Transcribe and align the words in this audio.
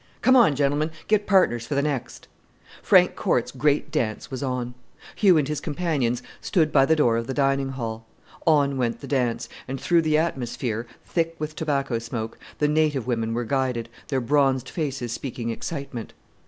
Come 0.23 0.35
on, 0.35 0.55
gentlemen, 0.55 0.89
get 1.07 1.27
partners 1.27 1.67
for 1.67 1.75
the 1.75 1.83
next." 1.83 2.27
Frank 2.81 3.15
Corte's 3.15 3.51
great 3.51 3.91
dance 3.91 4.31
was 4.31 4.41
on. 4.41 4.73
Hugh 5.15 5.37
and 5.37 5.47
his 5.47 5.61
companions 5.61 6.23
stood 6.41 6.71
by 6.71 6.87
the 6.87 6.95
door 6.95 7.17
of 7.17 7.27
the 7.27 7.35
dining 7.35 7.69
hall. 7.69 8.07
On 8.47 8.77
went 8.77 9.01
the 9.01 9.05
dance; 9.07 9.47
and 9.67 9.79
through 9.79 10.01
the 10.01 10.17
atmosphere 10.17 10.87
thick 11.05 11.35
with 11.37 11.55
tobacco 11.55 11.99
smoke 11.99 12.39
the 12.57 12.67
native 12.67 13.05
women 13.05 13.35
were 13.35 13.45
guided, 13.45 13.89
their 14.07 14.21
bronzed 14.21 14.69
faces 14.69 15.11
speaking 15.11 15.51
excitement. 15.51 16.13